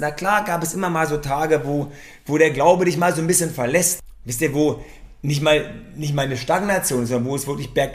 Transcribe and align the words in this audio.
Na 0.00 0.12
klar 0.12 0.44
gab 0.44 0.62
es 0.62 0.74
immer 0.74 0.90
mal 0.90 1.08
so 1.08 1.16
Tage, 1.16 1.62
wo, 1.64 1.90
wo 2.24 2.38
der 2.38 2.52
Glaube 2.52 2.84
dich 2.84 2.96
mal 2.96 3.12
so 3.12 3.20
ein 3.20 3.26
bisschen 3.26 3.50
verlässt. 3.50 3.98
Wisst 4.24 4.40
ihr, 4.40 4.54
wo 4.54 4.84
nicht 5.22 5.42
mal, 5.42 5.74
nicht 5.96 6.14
mal 6.14 6.22
eine 6.22 6.36
Stagnation, 6.36 7.04
sondern 7.04 7.28
wo 7.28 7.34
es 7.34 7.48
wirklich 7.48 7.74
berg, 7.74 7.94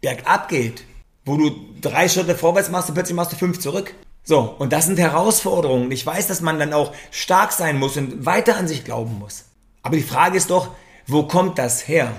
bergab 0.00 0.48
geht. 0.48 0.84
Wo 1.26 1.36
du 1.36 1.50
drei 1.82 2.08
Schritte 2.08 2.36
vorwärts 2.36 2.70
machst 2.70 2.88
und 2.88 2.94
plötzlich 2.94 3.14
machst 3.14 3.32
du 3.32 3.36
fünf 3.36 3.58
zurück. 3.58 3.92
So, 4.24 4.56
und 4.58 4.72
das 4.72 4.86
sind 4.86 4.98
Herausforderungen. 4.98 5.92
Ich 5.92 6.06
weiß, 6.06 6.26
dass 6.26 6.40
man 6.40 6.58
dann 6.58 6.72
auch 6.72 6.94
stark 7.10 7.52
sein 7.52 7.78
muss 7.78 7.98
und 7.98 8.24
weiter 8.24 8.56
an 8.56 8.66
sich 8.66 8.82
glauben 8.82 9.18
muss. 9.18 9.44
Aber 9.82 9.96
die 9.96 10.02
Frage 10.02 10.38
ist 10.38 10.48
doch, 10.48 10.70
wo 11.06 11.24
kommt 11.24 11.58
das 11.58 11.86
her? 11.86 12.18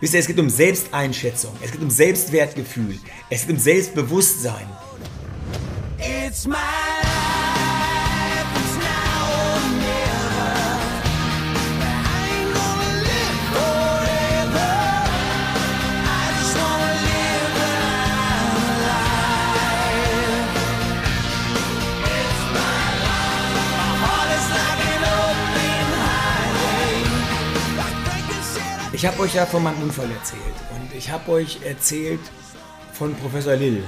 Wisst 0.00 0.14
ihr, 0.14 0.20
es 0.20 0.26
geht 0.26 0.40
um 0.40 0.48
Selbsteinschätzung, 0.48 1.52
es 1.62 1.70
geht 1.70 1.82
um 1.82 1.90
Selbstwertgefühl, 1.90 2.98
es 3.28 3.42
geht 3.42 3.56
um 3.56 3.58
Selbstbewusstsein. 3.58 4.66
It's 5.98 6.46
my 6.46 7.03
Ich 29.04 29.10
habe 29.10 29.20
euch 29.20 29.34
ja 29.34 29.44
von 29.44 29.62
meinem 29.62 29.82
Unfall 29.82 30.10
erzählt 30.10 30.40
und 30.74 30.96
ich 30.96 31.10
habe 31.10 31.30
euch 31.32 31.58
erzählt 31.62 32.20
von 32.94 33.14
Professor 33.16 33.54
Lill 33.54 33.84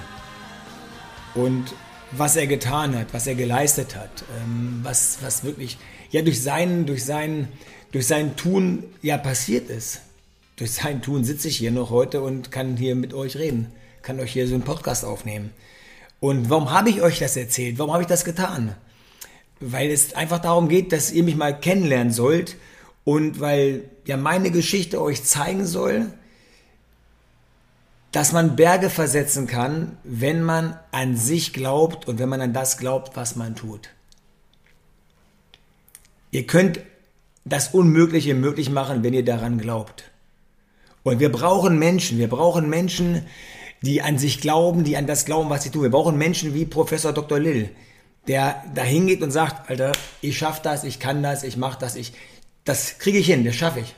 und 1.34 1.72
was 2.12 2.36
er 2.36 2.46
getan 2.46 2.94
hat, 2.94 3.14
was 3.14 3.26
er 3.26 3.34
geleistet 3.34 3.96
hat, 3.96 4.10
ähm, 4.38 4.80
was, 4.82 5.16
was 5.22 5.42
wirklich 5.42 5.78
ja 6.10 6.20
durch 6.20 6.42
sein, 6.42 6.84
durch 6.84 7.02
sein, 7.02 7.48
durch 7.92 8.06
sein 8.06 8.36
Tun 8.36 8.84
ja 9.00 9.16
passiert 9.16 9.70
ist. 9.70 10.02
Durch 10.56 10.72
sein 10.72 11.00
Tun 11.00 11.24
sitze 11.24 11.48
ich 11.48 11.56
hier 11.56 11.70
noch 11.70 11.88
heute 11.88 12.20
und 12.20 12.52
kann 12.52 12.76
hier 12.76 12.94
mit 12.94 13.14
euch 13.14 13.38
reden, 13.38 13.72
kann 14.02 14.20
euch 14.20 14.32
hier 14.32 14.46
so 14.46 14.52
einen 14.52 14.64
Podcast 14.64 15.06
aufnehmen. 15.06 15.50
Und 16.20 16.50
warum 16.50 16.72
habe 16.72 16.90
ich 16.90 17.00
euch 17.00 17.20
das 17.20 17.38
erzählt? 17.38 17.78
Warum 17.78 17.94
habe 17.94 18.02
ich 18.02 18.08
das 18.08 18.26
getan? 18.26 18.76
Weil 19.60 19.90
es 19.90 20.12
einfach 20.12 20.40
darum 20.40 20.68
geht, 20.68 20.92
dass 20.92 21.10
ihr 21.10 21.22
mich 21.22 21.36
mal 21.36 21.58
kennenlernen 21.58 22.12
sollt 22.12 22.56
und 23.04 23.40
weil 23.40 23.84
ja 24.06 24.16
meine 24.16 24.50
Geschichte 24.50 25.00
euch 25.00 25.24
zeigen 25.24 25.66
soll, 25.66 26.06
dass 28.12 28.32
man 28.32 28.56
Berge 28.56 28.88
versetzen 28.88 29.46
kann, 29.46 29.98
wenn 30.02 30.42
man 30.42 30.78
an 30.90 31.16
sich 31.16 31.52
glaubt 31.52 32.08
und 32.08 32.18
wenn 32.18 32.28
man 32.28 32.40
an 32.40 32.54
das 32.54 32.78
glaubt, 32.78 33.16
was 33.16 33.36
man 33.36 33.56
tut. 33.56 33.90
Ihr 36.30 36.46
könnt 36.46 36.80
das 37.44 37.74
Unmögliche 37.74 38.34
möglich 38.34 38.70
machen, 38.70 39.02
wenn 39.02 39.12
ihr 39.12 39.24
daran 39.24 39.58
glaubt. 39.58 40.04
Und 41.02 41.20
wir 41.20 41.30
brauchen 41.30 41.78
Menschen, 41.78 42.18
wir 42.18 42.28
brauchen 42.28 42.68
Menschen, 42.68 43.26
die 43.82 44.02
an 44.02 44.18
sich 44.18 44.40
glauben, 44.40 44.82
die 44.82 44.96
an 44.96 45.06
das 45.06 45.24
glauben, 45.24 45.50
was 45.50 45.62
sie 45.62 45.70
tun. 45.70 45.82
Wir 45.82 45.90
brauchen 45.90 46.16
Menschen 46.16 46.54
wie 46.54 46.64
Professor 46.64 47.12
Dr. 47.12 47.38
Lill, 47.38 47.70
der 48.26 48.64
da 48.74 48.82
hingeht 48.82 49.22
und 49.22 49.30
sagt, 49.30 49.70
Alter, 49.70 49.92
ich 50.20 50.36
schaff 50.36 50.62
das, 50.62 50.84
ich 50.84 50.98
kann 50.98 51.22
das, 51.22 51.44
ich 51.44 51.56
mach 51.56 51.76
das, 51.76 51.94
ich, 51.94 52.12
das 52.66 52.98
kriege 52.98 53.18
ich 53.18 53.26
hin, 53.26 53.44
das 53.44 53.54
schaffe 53.54 53.80
ich. 53.80 53.94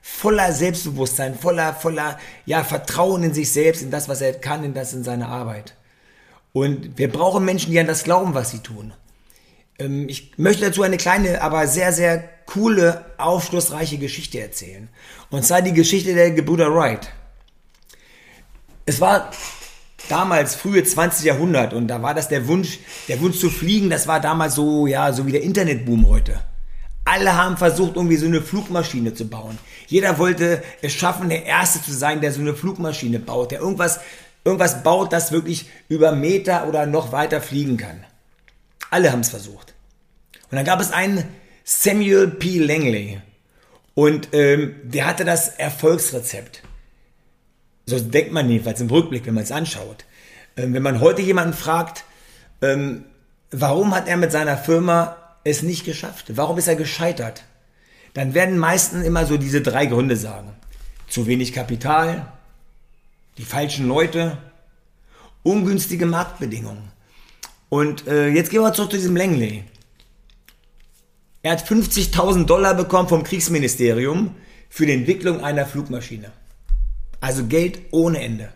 Voller 0.00 0.52
Selbstbewusstsein, 0.52 1.38
voller, 1.38 1.74
voller, 1.74 2.18
ja, 2.46 2.64
Vertrauen 2.64 3.22
in 3.24 3.34
sich 3.34 3.52
selbst, 3.52 3.82
in 3.82 3.90
das, 3.90 4.08
was 4.08 4.22
er 4.22 4.32
kann, 4.32 4.64
in 4.64 4.72
das, 4.72 4.94
in 4.94 5.04
seine 5.04 5.28
Arbeit. 5.28 5.74
Und 6.52 6.96
wir 6.96 7.12
brauchen 7.12 7.44
Menschen, 7.44 7.72
die 7.72 7.78
an 7.78 7.86
das 7.86 8.04
glauben, 8.04 8.32
was 8.32 8.50
sie 8.50 8.60
tun. 8.60 8.94
Ähm, 9.78 10.08
ich 10.08 10.38
möchte 10.38 10.64
dazu 10.64 10.82
eine 10.82 10.96
kleine, 10.96 11.42
aber 11.42 11.66
sehr, 11.66 11.92
sehr 11.92 12.24
coole, 12.46 13.04
aufschlussreiche 13.18 13.98
Geschichte 13.98 14.40
erzählen. 14.40 14.88
Und 15.28 15.44
zwar 15.44 15.60
die 15.60 15.74
Geschichte 15.74 16.14
der 16.14 16.30
Gebrüder 16.30 16.74
Wright. 16.74 17.10
Es 18.86 19.00
war 19.00 19.30
damals 20.08 20.54
frühe 20.54 20.82
20. 20.82 21.26
Jahrhundert 21.26 21.74
und 21.74 21.88
da 21.88 22.00
war 22.00 22.14
das 22.14 22.28
der 22.28 22.48
Wunsch, 22.48 22.78
der 23.08 23.20
Wunsch 23.20 23.38
zu 23.38 23.50
fliegen, 23.50 23.90
das 23.90 24.06
war 24.06 24.20
damals 24.20 24.54
so, 24.54 24.86
ja, 24.86 25.12
so 25.12 25.26
wie 25.26 25.32
der 25.32 25.42
Internetboom 25.42 26.08
heute. 26.08 26.40
Alle 27.08 27.36
haben 27.36 27.56
versucht, 27.56 27.96
irgendwie 27.96 28.16
so 28.16 28.26
eine 28.26 28.42
Flugmaschine 28.42 29.14
zu 29.14 29.28
bauen. 29.28 29.58
Jeder 29.86 30.18
wollte 30.18 30.62
es 30.82 30.92
schaffen, 30.92 31.30
der 31.30 31.46
Erste 31.46 31.82
zu 31.82 31.90
sein, 31.90 32.20
der 32.20 32.32
so 32.32 32.40
eine 32.40 32.54
Flugmaschine 32.54 33.18
baut, 33.18 33.50
der 33.50 33.60
irgendwas, 33.60 34.00
irgendwas 34.44 34.82
baut, 34.82 35.10
das 35.10 35.32
wirklich 35.32 35.70
über 35.88 36.12
Meter 36.12 36.68
oder 36.68 36.84
noch 36.84 37.10
weiter 37.10 37.40
fliegen 37.40 37.78
kann. 37.78 38.04
Alle 38.90 39.10
haben 39.10 39.20
es 39.20 39.30
versucht. 39.30 39.74
Und 40.50 40.56
dann 40.56 40.66
gab 40.66 40.80
es 40.80 40.92
einen 40.92 41.24
Samuel 41.64 42.28
P. 42.28 42.58
Langley. 42.58 43.20
Und 43.94 44.28
ähm, 44.32 44.76
der 44.84 45.06
hatte 45.06 45.24
das 45.24 45.48
Erfolgsrezept. 45.48 46.62
So 47.86 47.98
denkt 47.98 48.32
man 48.32 48.50
jedenfalls 48.50 48.82
im 48.82 48.90
Rückblick, 48.90 49.24
wenn 49.24 49.34
man 49.34 49.44
es 49.44 49.52
anschaut. 49.52 50.04
Ähm, 50.58 50.74
wenn 50.74 50.82
man 50.82 51.00
heute 51.00 51.22
jemanden 51.22 51.54
fragt, 51.54 52.04
ähm, 52.60 53.06
warum 53.50 53.94
hat 53.94 54.08
er 54.08 54.18
mit 54.18 54.30
seiner 54.30 54.58
Firma 54.58 55.16
es 55.44 55.62
nicht 55.62 55.84
geschafft? 55.84 56.36
Warum 56.36 56.58
ist 56.58 56.68
er 56.68 56.76
gescheitert? 56.76 57.44
Dann 58.14 58.34
werden 58.34 58.58
meistens 58.58 59.04
immer 59.04 59.26
so 59.26 59.36
diese 59.36 59.60
drei 59.60 59.86
Gründe 59.86 60.16
sagen. 60.16 60.54
Zu 61.08 61.26
wenig 61.26 61.52
Kapital, 61.52 62.32
die 63.38 63.44
falschen 63.44 63.86
Leute, 63.86 64.38
ungünstige 65.42 66.06
Marktbedingungen. 66.06 66.90
Und 67.68 68.06
äh, 68.06 68.28
jetzt 68.28 68.50
gehen 68.50 68.62
wir 68.62 68.72
zurück 68.72 68.90
zu 68.90 68.96
diesem 68.96 69.16
Langley. 69.16 69.64
Er 71.42 71.52
hat 71.52 71.66
50.000 71.66 72.46
Dollar 72.46 72.74
bekommen 72.74 73.08
vom 73.08 73.22
Kriegsministerium 73.22 74.34
für 74.68 74.86
die 74.86 74.92
Entwicklung 74.92 75.42
einer 75.44 75.66
Flugmaschine. 75.66 76.32
Also 77.20 77.46
Geld 77.46 77.80
ohne 77.90 78.20
Ende. 78.20 78.52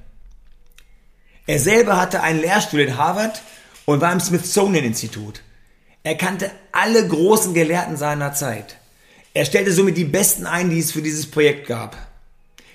Er 1.47 1.59
selber 1.59 2.01
hatte 2.01 2.23
einen 2.23 2.41
Lehrstuhl 2.41 2.81
in 2.81 2.97
Harvard 2.97 3.43
und 3.85 4.01
war 4.01 4.13
im 4.13 4.21
Smithsonian 4.21 4.85
Institut. 4.85 5.43
Er 6.05 6.17
kannte 6.17 6.51
alle 6.73 7.07
großen 7.07 7.55
Gelehrten 7.55 7.97
seiner 7.97 8.35
Zeit. 8.35 8.77
Er 9.35 9.45
stellte 9.45 9.73
somit 9.73 9.97
die 9.97 10.05
besten 10.05 10.47
ein, 10.47 10.69
die 10.69 10.81
es 10.81 10.93
für 10.93 11.03
dieses 11.03 11.31
Projekt 11.31 11.67
gab. 11.67 11.97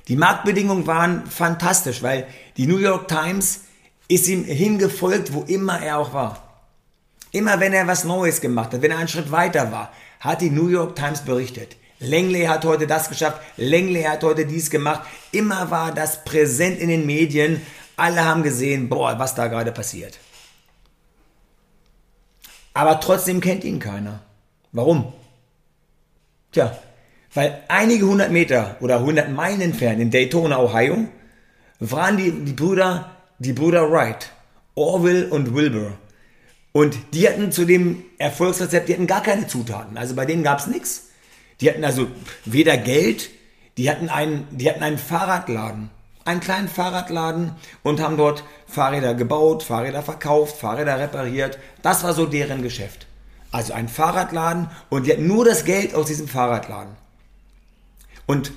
Die 0.07 0.15
Marktbedingungen 0.15 0.87
waren 0.87 1.27
fantastisch, 1.27 2.01
weil 2.01 2.27
die 2.55 2.67
New 2.67 2.77
York 2.77 3.07
Times 3.09 3.61
ist 4.07 4.27
ihm 4.29 4.45
hingefolgt, 4.45 5.33
wo 5.33 5.41
immer 5.43 5.81
er 5.81 5.97
auch 5.97 6.13
war. 6.13 6.63
Immer 7.31 7.59
wenn 7.59 7.73
er 7.73 7.87
was 7.87 8.05
Neues 8.05 8.39
gemacht 8.39 8.73
hat, 8.73 8.81
wenn 8.81 8.91
er 8.91 8.99
einen 8.99 9.09
Schritt 9.09 9.31
weiter 9.31 9.71
war, 9.71 9.91
hat 10.21 10.39
die 10.41 10.49
New 10.49 10.69
York 10.69 10.95
Times 10.95 11.21
berichtet. 11.21 11.75
Langley 11.99 12.45
hat 12.45 12.63
heute 12.63 12.87
das 12.87 13.09
geschafft, 13.09 13.41
Langley 13.57 14.03
hat 14.03 14.23
heute 14.23 14.45
dies 14.45 14.69
gemacht. 14.69 15.01
Immer 15.31 15.69
war 15.69 15.93
das 15.93 16.23
präsent 16.23 16.79
in 16.79 16.87
den 16.87 17.05
Medien. 17.05 17.61
Alle 17.97 18.23
haben 18.23 18.43
gesehen, 18.43 18.87
boah, 18.87 19.19
was 19.19 19.35
da 19.35 19.47
gerade 19.47 19.71
passiert. 19.71 20.17
Aber 22.77 22.99
trotzdem 22.99 23.41
kennt 23.41 23.63
ihn 23.63 23.79
keiner. 23.79 24.19
Warum? 24.71 25.11
Tja, 26.51 26.77
weil 27.33 27.63
einige 27.69 28.05
hundert 28.05 28.31
Meter 28.31 28.77
oder 28.81 29.01
hundert 29.01 29.31
Meilen 29.31 29.61
entfernt 29.61 29.99
in 29.99 30.11
Daytona, 30.11 30.59
Ohio, 30.59 31.07
waren 31.79 32.17
die, 32.17 32.29
die 32.29 32.53
Brüder, 32.53 33.09
die 33.39 33.53
Brüder 33.53 33.91
Wright, 33.91 34.29
Orville 34.75 35.27
und 35.27 35.55
Wilbur. 35.55 35.97
Und 36.71 36.95
die 37.15 37.27
hatten 37.27 37.51
zu 37.51 37.65
dem 37.65 38.03
Erfolgsrezept, 38.19 38.87
die 38.87 38.93
hatten 38.93 39.07
gar 39.07 39.23
keine 39.23 39.47
Zutaten. 39.47 39.97
Also 39.97 40.13
bei 40.13 40.27
denen 40.27 40.43
gab 40.43 40.59
es 40.59 40.67
nichts. 40.67 41.07
Die 41.59 41.71
hatten 41.71 41.83
also 41.83 42.05
weder 42.45 42.77
Geld, 42.77 43.31
die 43.77 43.89
hatten 43.89 44.07
einen, 44.07 44.47
die 44.51 44.69
hatten 44.69 44.83
einen 44.83 44.99
Fahrradladen 44.99 45.89
einen 46.27 46.41
kleinen 46.41 46.67
Fahrradladen 46.67 47.53
und 47.83 48.01
haben 48.01 48.17
dort 48.17 48.43
Fahrräder 48.67 49.13
gebaut, 49.13 49.63
Fahrräder 49.63 50.03
verkauft, 50.03 50.57
Fahrräder 50.57 50.99
repariert. 50.99 51.57
Das 51.81 52.03
war 52.03 52.13
so 52.13 52.25
deren 52.25 52.61
Geschäft. 52.61 53.07
Also 53.51 53.73
ein 53.73 53.87
Fahrradladen 53.87 54.69
und 54.89 55.07
die 55.07 55.13
hatten 55.13 55.27
nur 55.27 55.45
das 55.45 55.63
Geld 55.63 55.95
aus 55.95 56.07
diesem 56.07 56.27
Fahrradladen. 56.27 56.95
Und 58.25 58.51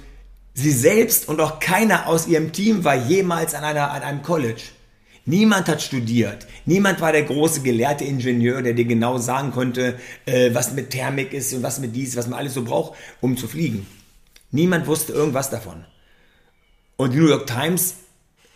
sie 0.53 0.73
selbst 0.73 1.29
und 1.29 1.41
auch 1.41 1.61
keiner 1.61 2.09
aus 2.09 2.27
ihrem 2.27 2.53
Team 2.53 2.85
war 2.85 2.97
jemals 2.97 3.55
an, 3.55 3.63
einer, 3.63 3.93
an 3.93 4.03
einem 4.03 4.23
College. 4.23 4.63
Niemand 5.25 5.69
hat 5.69 5.81
studiert. 5.81 6.49
Niemand 6.65 7.01
war 7.01 7.13
der 7.13 7.23
große 7.23 7.61
gelehrte 7.61 8.05
Ingenieur, 8.05 8.63
der 8.63 8.73
dir 8.73 8.85
genau 8.85 9.19
sagen 9.19 9.53
konnte, 9.53 9.99
äh, 10.27 10.53
was 10.55 10.73
mit 10.73 10.91
Thermik 10.91 11.33
ist 11.33 11.53
und 11.53 11.63
was 11.63 11.79
mit 11.79 11.95
dies, 11.95 12.17
was 12.17 12.27
man 12.27 12.41
alles 12.41 12.55
so 12.55 12.65
braucht, 12.65 12.99
um 13.21 13.37
zu 13.37 13.47
fliegen. 13.47 13.87
Niemand 14.51 14.89
wusste 14.89 15.13
irgendwas 15.13 15.51
davon. 15.51 15.85
Und 17.01 17.13
die 17.13 17.17
New 17.17 17.29
York 17.29 17.47
Times 17.47 17.95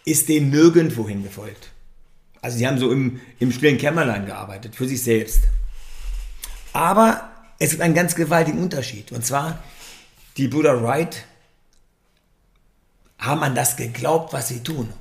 ist 0.05 0.29
denen 0.29 0.50
nirgendwo 0.50 1.08
hingefolgt. 1.08 1.70
Also 2.43 2.58
sie 2.58 2.67
haben 2.67 2.79
so 2.79 2.93
im, 2.93 3.19
im 3.38 3.50
stillen 3.50 3.79
Kämmerlein 3.79 4.26
gearbeitet, 4.26 4.76
für 4.76 4.87
sich 4.87 5.02
selbst. 5.02 5.44
Aber 6.75 7.31
es 7.58 7.70
gibt 7.70 7.81
einen 7.81 7.94
ganz 7.94 8.14
gewaltigen 8.14 8.58
Unterschied. 8.62 9.12
Und 9.12 9.25
zwar, 9.25 9.62
die 10.37 10.49
Brüder 10.49 10.82
Wright 10.82 11.25
haben 13.19 13.43
an 13.43 13.55
das 13.55 13.76
geglaubt, 13.76 14.35
was 14.35 14.49
sie 14.49 14.62
tun. 14.62 14.93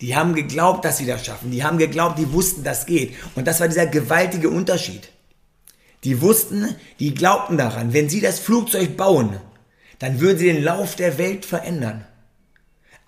Die 0.00 0.16
haben 0.16 0.34
geglaubt, 0.34 0.86
dass 0.86 0.96
sie 0.96 1.06
das 1.06 1.26
schaffen. 1.26 1.50
Die 1.50 1.62
haben 1.62 1.76
geglaubt, 1.76 2.18
die 2.18 2.32
wussten, 2.32 2.64
das 2.64 2.86
geht. 2.86 3.14
Und 3.34 3.46
das 3.46 3.60
war 3.60 3.68
dieser 3.68 3.88
gewaltige 3.88 4.48
Unterschied. 4.48 5.10
Die 6.04 6.22
wussten, 6.22 6.76
die 6.98 7.12
glaubten 7.12 7.58
daran, 7.58 7.92
wenn 7.92 8.08
sie 8.08 8.22
das 8.22 8.38
Flugzeug 8.38 8.96
bauen, 8.96 9.36
dann 9.98 10.18
würden 10.18 10.38
sie 10.38 10.46
den 10.46 10.64
Lauf 10.64 10.96
der 10.96 11.18
Welt 11.18 11.44
verändern. 11.44 12.06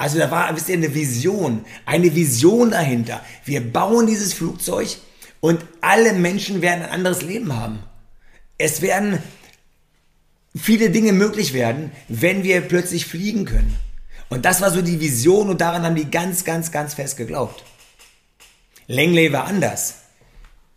Also 0.05 0.19
da 0.19 0.31
war, 0.31 0.55
wisst 0.55 0.69
ihr, 0.69 0.75
eine 0.75 0.95
Vision, 0.95 1.65
eine 1.87 2.15
Vision 2.15 2.73
dahinter. 2.73 3.25
Wir 3.47 3.63
bauen 3.63 4.07
dieses 4.07 4.35
Flugzeug 4.35 4.99
und 5.41 5.65
alle 5.81 6.13
Menschen 6.13 6.61
werden 6.61 6.83
ein 6.83 6.91
anderes 6.91 7.23
Leben 7.23 7.57
haben. 7.57 7.79
Es 8.59 8.83
werden 8.83 9.19
viele 10.55 10.91
Dinge 10.91 11.15
möglich 11.15 11.55
werden, 11.55 11.91
wenn 12.09 12.45
wir 12.45 12.61
plötzlich 12.61 13.07
fliegen 13.07 13.47
können. 13.47 13.75
Und 14.29 14.45
das 14.45 14.61
war 14.61 14.71
so 14.71 14.83
die 14.83 15.01
Vision 15.01 15.49
und 15.49 15.63
daran 15.63 15.85
haben 15.85 15.97
die 15.97 16.11
ganz, 16.11 16.45
ganz, 16.45 16.71
ganz 16.71 16.93
fest 16.93 17.17
geglaubt. 17.17 17.65
Langley 18.87 19.33
war 19.33 19.47
anders. 19.47 20.01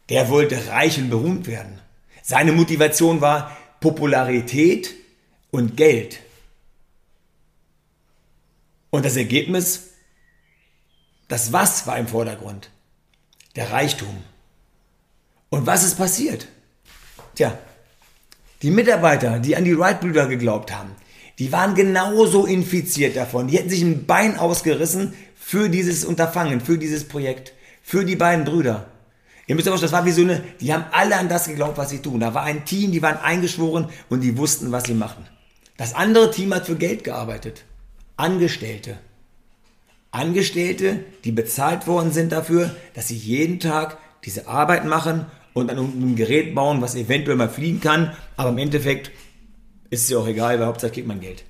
Der 0.07 0.29
wollte 0.29 0.67
reich 0.69 0.99
und 0.99 1.09
berühmt 1.09 1.47
werden. 1.47 1.81
Seine 2.23 2.53
Motivation 2.53 3.19
war 3.19 3.57
Popularität 3.81 4.95
und 5.51 5.75
Geld. 5.75 6.21
Und 8.89 9.05
das 9.05 9.15
Ergebnis, 9.15 9.89
das 11.27 11.51
Was 11.51 11.87
war 11.87 11.97
im 11.97 12.07
Vordergrund. 12.07 12.69
Der 13.55 13.71
Reichtum. 13.71 14.23
Und 15.49 15.65
was 15.65 15.83
ist 15.83 15.97
passiert? 15.97 16.47
Tja, 17.35 17.57
die 18.61 18.71
Mitarbeiter, 18.71 19.39
die 19.39 19.55
an 19.55 19.65
die 19.65 19.77
Wright-Brüder 19.77 20.27
geglaubt 20.27 20.73
haben, 20.73 20.91
die 21.39 21.51
waren 21.51 21.75
genauso 21.75 22.45
infiziert 22.45 23.15
davon. 23.15 23.47
Die 23.47 23.57
hätten 23.57 23.69
sich 23.69 23.81
ein 23.81 24.05
Bein 24.05 24.39
ausgerissen 24.39 25.13
für 25.35 25.69
dieses 25.69 26.03
Unterfangen, 26.03 26.61
für 26.61 26.77
dieses 26.77 27.07
Projekt, 27.07 27.53
für 27.83 28.03
die 28.03 28.15
beiden 28.15 28.45
Brüder. 28.45 28.87
Ihr 29.45 29.55
müsst 29.55 29.67
euch 29.67 29.71
vorstellen, 29.71 29.91
das 29.91 29.99
war 29.99 30.05
wie 30.05 30.11
so 30.11 30.21
eine, 30.21 30.43
die 30.59 30.73
haben 30.73 30.85
alle 30.91 31.15
an 31.15 31.29
das 31.29 31.47
geglaubt, 31.47 31.77
was 31.77 31.89
sie 31.89 31.99
tun. 32.01 32.19
Da 32.19 32.33
war 32.33 32.43
ein 32.43 32.65
Team, 32.65 32.91
die 32.91 33.01
waren 33.01 33.17
eingeschworen 33.17 33.89
und 34.09 34.21
die 34.21 34.37
wussten, 34.37 34.71
was 34.71 34.85
sie 34.85 34.93
machen. 34.93 35.25
Das 35.77 35.93
andere 35.93 36.31
Team 36.31 36.53
hat 36.53 36.65
für 36.65 36.75
Geld 36.75 37.03
gearbeitet. 37.03 37.63
Angestellte. 38.17 38.97
Angestellte, 40.11 41.05
die 41.23 41.31
bezahlt 41.31 41.85
worden 41.85 42.11
sind 42.11 42.31
dafür, 42.31 42.75
dass 42.95 43.07
sie 43.07 43.15
jeden 43.15 43.59
Tag 43.59 43.97
diese 44.25 44.47
Arbeit 44.47 44.85
machen 44.85 45.27
und 45.53 45.69
dann 45.69 45.77
ein 45.77 46.15
Gerät 46.15 46.55
bauen, 46.55 46.81
was 46.81 46.95
eventuell 46.95 47.37
mal 47.37 47.49
fliegen 47.49 47.79
kann, 47.79 48.15
aber 48.35 48.49
im 48.49 48.57
Endeffekt 48.57 49.11
ist 49.89 50.03
es 50.03 50.09
ja 50.09 50.17
auch 50.17 50.27
egal, 50.27 50.59
weil 50.59 50.65
Hauptsache 50.65 50.91
kriegt 50.91 51.07
man 51.07 51.19
Geld. 51.19 51.43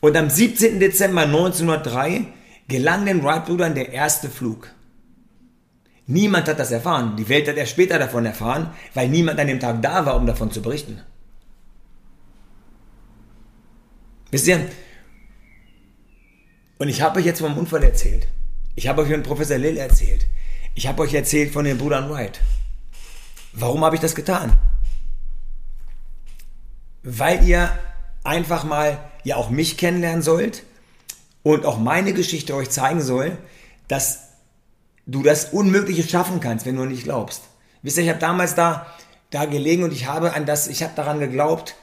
Und 0.00 0.16
am 0.16 0.30
17. 0.30 0.80
Dezember 0.80 1.22
1903 1.22 2.26
gelang 2.68 3.04
den 3.06 3.22
Wright-Brüdern 3.22 3.74
der 3.74 3.92
erste 3.92 4.28
Flug. 4.28 4.70
Niemand 6.06 6.48
hat 6.48 6.58
das 6.58 6.72
erfahren. 6.72 7.16
Die 7.16 7.28
Welt 7.28 7.48
hat 7.48 7.56
erst 7.56 7.72
später 7.72 7.98
davon 7.98 8.26
erfahren, 8.26 8.70
weil 8.94 9.08
niemand 9.08 9.38
an 9.38 9.46
dem 9.46 9.60
Tag 9.60 9.80
da 9.82 10.06
war, 10.06 10.16
um 10.16 10.26
davon 10.26 10.50
zu 10.50 10.60
berichten. 10.62 11.00
Wisst 14.30 14.46
ihr? 14.48 14.68
Und 16.80 16.88
ich 16.88 17.02
habe 17.02 17.20
euch 17.20 17.26
jetzt 17.26 17.40
vom 17.40 17.58
Unfall 17.58 17.84
erzählt. 17.84 18.26
Ich 18.74 18.88
habe 18.88 19.02
euch 19.02 19.10
von 19.10 19.22
Professor 19.22 19.58
Lill 19.58 19.76
erzählt. 19.76 20.26
Ich 20.74 20.86
habe 20.86 21.02
euch 21.02 21.12
erzählt 21.12 21.52
von 21.52 21.66
den 21.66 21.76
Brüdern 21.76 22.08
Wright. 22.08 22.40
Warum 23.52 23.84
habe 23.84 23.96
ich 23.96 24.00
das 24.00 24.14
getan? 24.14 24.56
Weil 27.02 27.46
ihr 27.46 27.70
einfach 28.24 28.64
mal 28.64 28.98
ja 29.24 29.36
auch 29.36 29.50
mich 29.50 29.76
kennenlernen 29.76 30.22
sollt 30.22 30.62
und 31.42 31.66
auch 31.66 31.76
meine 31.76 32.14
Geschichte 32.14 32.54
euch 32.54 32.70
zeigen 32.70 33.02
soll, 33.02 33.36
dass 33.86 34.30
du 35.04 35.22
das 35.22 35.52
Unmögliche 35.52 36.08
schaffen 36.08 36.40
kannst, 36.40 36.64
wenn 36.64 36.76
du 36.76 36.86
nicht 36.86 37.04
glaubst. 37.04 37.42
Wisst 37.82 37.98
ihr, 37.98 38.04
ich 38.04 38.08
habe 38.08 38.20
damals 38.20 38.54
da, 38.54 38.86
da 39.28 39.44
gelegen 39.44 39.84
und 39.84 39.92
ich 39.92 40.06
habe 40.06 40.32
an 40.32 40.46
das, 40.46 40.66
ich 40.66 40.82
habe 40.82 40.94
daran 40.96 41.20
geglaubt, 41.20 41.76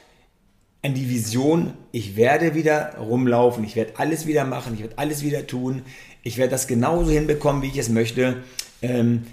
an 0.83 0.93
die 0.93 1.09
Vision, 1.09 1.73
ich 1.91 2.15
werde 2.15 2.53
wieder 2.53 2.95
rumlaufen, 2.97 3.63
ich 3.63 3.75
werde 3.75 3.93
alles 3.97 4.25
wieder 4.27 4.45
machen, 4.45 4.73
ich 4.75 4.81
werde 4.81 4.97
alles 4.97 5.23
wieder 5.23 5.47
tun, 5.47 5.81
ich 6.23 6.37
werde 6.37 6.51
das 6.51 6.67
genauso 6.67 7.11
hinbekommen, 7.11 7.61
wie 7.61 7.67
ich 7.67 7.77
es 7.77 7.89
möchte. 7.89 8.43
Ähm, 8.81 9.25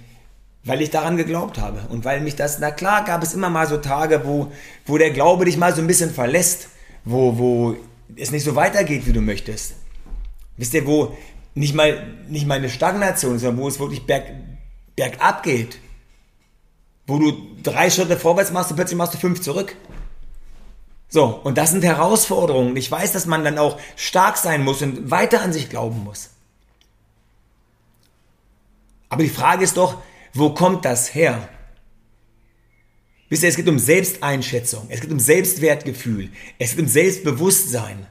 weil 0.64 0.80
ich 0.80 0.90
daran 0.90 1.16
geglaubt 1.16 1.58
habe 1.58 1.86
und 1.90 2.04
weil 2.04 2.20
mich 2.22 2.36
das, 2.36 2.58
na 2.58 2.70
klar, 2.70 3.04
gab 3.04 3.22
es 3.22 3.34
immer 3.34 3.50
mal 3.50 3.66
so 3.66 3.76
Tage, 3.76 4.22
wo, 4.24 4.50
wo 4.86 4.96
der 4.96 5.10
Glaube 5.10 5.44
dich 5.44 5.58
mal 5.58 5.74
so 5.74 5.82
ein 5.82 5.86
bisschen 5.86 6.10
verlässt, 6.10 6.68
wo, 7.04 7.38
wo 7.38 7.76
es 8.16 8.30
nicht 8.30 8.44
so 8.44 8.54
weitergeht, 8.54 9.06
wie 9.06 9.12
du 9.12 9.20
möchtest. 9.20 9.74
Wisst 10.56 10.72
ihr, 10.74 10.86
wo 10.86 11.16
nicht 11.54 11.74
mal, 11.74 12.06
nicht 12.28 12.46
mal 12.46 12.54
eine 12.54 12.70
Stagnation, 12.70 13.38
sondern 13.38 13.62
wo 13.62 13.68
es 13.68 13.78
wirklich 13.78 14.06
berg, 14.06 14.24
bergab 14.96 15.42
geht. 15.42 15.78
Wo 17.06 17.18
du 17.18 17.32
drei 17.62 17.90
Schritte 17.90 18.16
vorwärts 18.16 18.50
machst 18.50 18.70
und 18.70 18.76
plötzlich 18.76 18.96
machst 18.96 19.14
du 19.14 19.18
fünf 19.18 19.42
zurück. 19.42 19.76
So, 21.08 21.26
und 21.26 21.58
das 21.58 21.70
sind 21.70 21.84
Herausforderungen. 21.84 22.76
Ich 22.76 22.90
weiß, 22.90 23.12
dass 23.12 23.26
man 23.26 23.44
dann 23.44 23.58
auch 23.58 23.78
stark 23.96 24.36
sein 24.36 24.64
muss 24.64 24.82
und 24.82 25.10
weiter 25.10 25.42
an 25.42 25.52
sich 25.52 25.68
glauben 25.68 26.02
muss. 26.02 26.30
Aber 29.08 29.22
die 29.22 29.28
Frage 29.28 29.62
ist 29.62 29.76
doch, 29.76 30.02
wo 30.32 30.50
kommt 30.50 30.84
das 30.84 31.14
her? 31.14 31.48
Wisst 33.28 33.42
ihr, 33.42 33.48
es 33.48 33.56
geht 33.56 33.68
um 33.68 33.78
Selbsteinschätzung, 33.78 34.86
es 34.88 35.00
geht 35.00 35.10
um 35.10 35.20
Selbstwertgefühl, 35.20 36.30
es 36.58 36.70
geht 36.70 36.80
um 36.80 36.88
Selbstbewusstsein. 36.88 38.06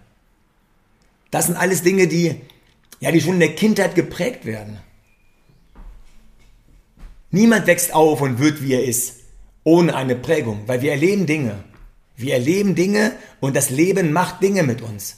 Das 1.29 1.47
sind 1.47 1.55
alles 1.55 1.81
Dinge, 1.81 2.07
die, 2.07 2.41
ja, 2.99 3.11
die 3.11 3.21
schon 3.21 3.33
in 3.33 3.39
der 3.39 3.55
Kindheit 3.55 3.95
geprägt 3.95 4.45
werden. 4.45 4.79
Niemand 7.31 7.67
wächst 7.67 7.93
auf 7.93 8.21
und 8.21 8.39
wird, 8.39 8.61
wie 8.61 8.73
er 8.73 8.83
ist, 8.83 9.21
ohne 9.63 9.95
eine 9.95 10.15
Prägung, 10.15 10.63
weil 10.67 10.81
wir 10.81 10.91
erleben 10.91 11.25
Dinge. 11.25 11.63
Wir 12.15 12.33
erleben 12.33 12.75
Dinge 12.75 13.13
und 13.39 13.55
das 13.55 13.69
Leben 13.69 14.13
macht 14.13 14.41
Dinge 14.41 14.63
mit 14.63 14.81
uns. 14.81 15.17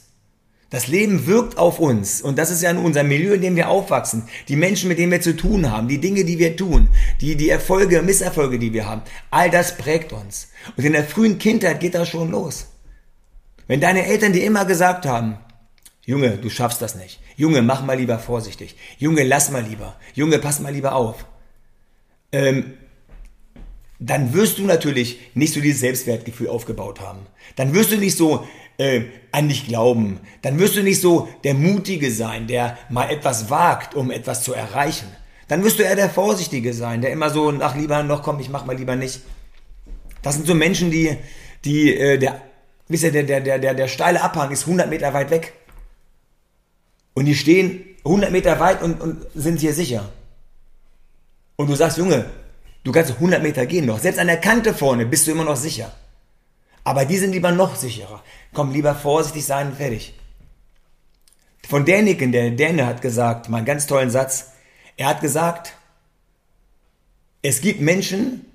Das 0.68 0.88
Leben 0.88 1.26
wirkt 1.26 1.58
auf 1.58 1.78
uns 1.78 2.20
und 2.20 2.36
das 2.36 2.50
ist 2.50 2.62
ja 2.62 2.70
in 2.70 2.78
unserem 2.78 3.06
Milieu, 3.06 3.34
in 3.34 3.40
dem 3.40 3.56
wir 3.56 3.68
aufwachsen. 3.68 4.28
Die 4.48 4.56
Menschen, 4.56 4.88
mit 4.88 4.98
denen 4.98 5.12
wir 5.12 5.20
zu 5.20 5.36
tun 5.36 5.70
haben, 5.70 5.86
die 5.86 6.00
Dinge, 6.00 6.24
die 6.24 6.40
wir 6.40 6.56
tun, 6.56 6.88
die, 7.20 7.36
die 7.36 7.50
Erfolge, 7.50 8.02
Misserfolge, 8.02 8.58
die 8.58 8.72
wir 8.72 8.86
haben, 8.86 9.02
all 9.30 9.48
das 9.48 9.76
prägt 9.76 10.12
uns. 10.12 10.48
Und 10.76 10.84
in 10.84 10.92
der 10.92 11.04
frühen 11.04 11.38
Kindheit 11.38 11.78
geht 11.78 11.94
das 11.94 12.08
schon 12.08 12.32
los. 12.32 12.66
Wenn 13.68 13.80
deine 13.80 14.06
Eltern 14.06 14.32
dir 14.32 14.44
immer 14.44 14.64
gesagt 14.64 15.06
haben, 15.06 15.38
Junge, 16.04 16.36
du 16.38 16.50
schaffst 16.50 16.82
das 16.82 16.94
nicht. 16.94 17.20
Junge, 17.36 17.62
mach 17.62 17.84
mal 17.84 17.98
lieber 17.98 18.18
vorsichtig. 18.18 18.76
Junge, 18.98 19.24
lass 19.24 19.50
mal 19.50 19.62
lieber. 19.62 19.96
Junge, 20.14 20.38
pass 20.38 20.60
mal 20.60 20.72
lieber 20.72 20.94
auf. 20.94 21.26
Ähm, 22.32 22.74
dann 23.98 24.34
wirst 24.34 24.58
du 24.58 24.64
natürlich 24.64 25.18
nicht 25.34 25.54
so 25.54 25.60
dieses 25.60 25.80
Selbstwertgefühl 25.80 26.48
aufgebaut 26.48 27.00
haben. 27.00 27.20
Dann 27.56 27.72
wirst 27.72 27.92
du 27.92 27.96
nicht 27.96 28.16
so 28.16 28.46
äh, 28.78 29.02
an 29.32 29.48
dich 29.48 29.66
glauben. 29.66 30.20
Dann 30.42 30.58
wirst 30.58 30.76
du 30.76 30.82
nicht 30.82 31.00
so 31.00 31.28
der 31.44 31.54
Mutige 31.54 32.10
sein, 32.10 32.46
der 32.46 32.76
mal 32.90 33.10
etwas 33.10 33.48
wagt, 33.48 33.94
um 33.94 34.10
etwas 34.10 34.42
zu 34.42 34.52
erreichen. 34.52 35.06
Dann 35.48 35.62
wirst 35.64 35.78
du 35.78 35.84
eher 35.84 35.96
der 35.96 36.10
Vorsichtige 36.10 36.74
sein, 36.74 37.00
der 37.00 37.10
immer 37.10 37.30
so, 37.30 37.52
ach 37.60 37.76
lieber 37.76 38.02
noch 38.02 38.22
komm, 38.22 38.40
ich 38.40 38.50
mach 38.50 38.66
mal 38.66 38.76
lieber 38.76 38.96
nicht. 38.96 39.20
Das 40.22 40.34
sind 40.34 40.46
so 40.46 40.54
Menschen, 40.54 40.90
die, 40.90 41.16
die, 41.64 41.94
äh, 41.96 42.18
der, 42.18 42.42
wisst 42.88 43.04
ihr, 43.04 43.12
der, 43.12 43.22
der, 43.22 43.40
der, 43.40 43.58
der, 43.58 43.74
der 43.74 43.88
steile 43.88 44.22
Abhang 44.22 44.50
ist 44.50 44.62
100 44.62 44.90
Meter 44.90 45.14
weit 45.14 45.30
weg. 45.30 45.52
Und 47.14 47.24
die 47.24 47.34
stehen 47.34 47.84
100 48.04 48.30
Meter 48.30 48.60
weit 48.60 48.82
und, 48.82 49.00
und 49.00 49.26
sind 49.34 49.60
hier 49.60 49.72
sicher. 49.72 50.10
Und 51.56 51.70
du 51.70 51.74
sagst, 51.74 51.96
Junge, 51.96 52.26
du 52.86 52.92
kannst 52.92 53.10
100 53.10 53.42
Meter 53.42 53.66
gehen 53.66 53.84
noch. 53.84 53.98
Selbst 53.98 54.20
an 54.20 54.28
der 54.28 54.40
Kante 54.40 54.72
vorne 54.72 55.06
bist 55.06 55.26
du 55.26 55.32
immer 55.32 55.44
noch 55.44 55.56
sicher. 55.56 55.92
Aber 56.84 57.04
die 57.04 57.18
sind 57.18 57.32
lieber 57.32 57.50
noch 57.50 57.74
sicherer. 57.74 58.22
Komm, 58.54 58.70
lieber 58.72 58.94
vorsichtig 58.94 59.44
sein 59.44 59.70
und 59.70 59.76
fertig. 59.76 60.14
Von 61.68 61.84
Däniken, 61.84 62.30
der 62.30 62.52
Däne 62.52 62.86
hat 62.86 63.02
gesagt, 63.02 63.48
mal 63.48 63.56
einen 63.56 63.66
ganz 63.66 63.88
tollen 63.88 64.10
Satz. 64.10 64.52
Er 64.96 65.08
hat 65.08 65.20
gesagt, 65.20 65.74
es 67.42 67.60
gibt 67.60 67.80
Menschen, 67.80 68.46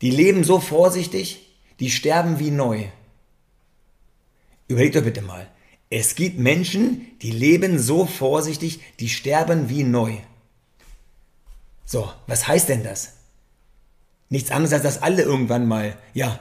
die 0.00 0.10
leben 0.10 0.42
so 0.42 0.58
vorsichtig, 0.58 1.56
die 1.78 1.92
sterben 1.92 2.40
wie 2.40 2.50
neu. 2.50 2.86
Überlegt 4.66 4.96
doch 4.96 5.04
bitte 5.04 5.22
mal. 5.22 5.46
Es 5.88 6.16
gibt 6.16 6.36
Menschen, 6.36 7.16
die 7.20 7.30
leben 7.30 7.78
so 7.78 8.06
vorsichtig, 8.06 8.80
die 8.98 9.08
sterben 9.08 9.68
wie 9.68 9.84
neu. 9.84 10.16
So, 11.86 12.10
was 12.26 12.48
heißt 12.48 12.68
denn 12.68 12.82
das? 12.82 13.21
Nichts 14.32 14.50
anderes 14.50 14.72
als, 14.72 14.82
dass 14.82 15.02
alle 15.02 15.20
irgendwann 15.20 15.68
mal, 15.68 15.94
ja, 16.14 16.40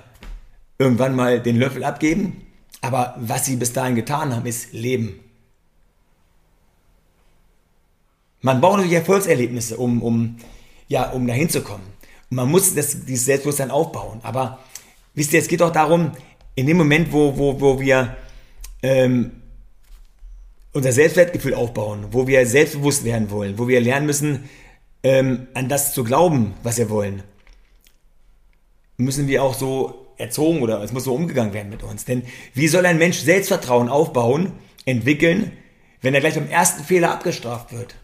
irgendwann 0.77 1.13
mal 1.13 1.41
den 1.41 1.57
Löffel 1.57 1.83
abgeben. 1.83 2.41
Aber 2.79 3.15
was 3.19 3.45
sie 3.45 3.57
bis 3.57 3.74
dahin 3.74 3.95
getan 3.95 4.33
haben, 4.33 4.45
ist 4.45 4.71
Leben. 4.71 5.19
Man 8.39 8.62
braucht 8.62 8.77
natürlich 8.77 8.95
Erfolgserlebnisse, 8.95 9.75
um, 9.75 10.01
um, 10.01 10.38
ja, 10.88 11.10
um 11.10 11.27
dahin 11.27 11.50
zu 11.50 11.63
kommen. 11.63 11.83
Und 12.29 12.38
man 12.38 12.50
muss 12.50 12.74
das, 12.74 13.03
dieses 13.03 13.25
Selbstbewusstsein 13.25 13.71
aufbauen. 13.71 14.21
Aber 14.24 14.60
wisst 15.13 15.33
ihr, 15.33 15.41
es 15.41 15.50
geht 15.50 15.62
auch 15.62 15.74
darum, 15.74 16.13
in 16.55 16.67
dem 16.67 16.77
Moment, 16.77 17.12
wo, 17.12 17.38
wo, 17.38 17.60
wo 17.60 17.81
wir 17.81 18.15
ähm, 18.83 19.33
unser 20.71 20.93
Selbstwertgefühl 20.93 21.55
aufbauen, 21.55 22.05
wo 22.12 22.25
wir 22.25 22.45
selbstbewusst 22.45 23.03
werden 23.03 23.31
wollen, 23.31 23.60
wo 23.60 23.67
wir 23.67 23.81
lernen 23.81 24.05
müssen, 24.05 24.50
ähm, 25.03 25.48
an 25.55 25.67
das 25.67 25.93
zu 25.93 26.05
glauben, 26.05 26.53
was 26.63 26.77
wir 26.77 26.89
wollen, 26.89 27.24
müssen 29.01 29.27
wir 29.27 29.43
auch 29.43 29.53
so 29.53 30.08
erzogen 30.17 30.62
oder 30.62 30.81
es 30.81 30.93
muss 30.93 31.03
so 31.03 31.13
umgegangen 31.13 31.53
werden 31.53 31.70
mit 31.70 31.84
uns. 31.84 32.05
Denn 32.05 32.24
wie 32.53 32.67
soll 32.67 32.86
ein 32.86 32.98
Mensch 32.98 33.20
Selbstvertrauen 33.20 33.89
aufbauen, 33.89 34.53
entwickeln, 34.86 35.51
wenn 36.01 36.13
er 36.13 36.22
gleich 36.22 36.36
beim 36.36 36.50
ersten 36.50 36.84
Fehler 36.84 37.12
abgestraft 37.12 37.74
wird? 37.74 37.96